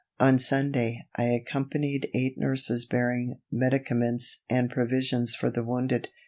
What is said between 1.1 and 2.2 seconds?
I accompanied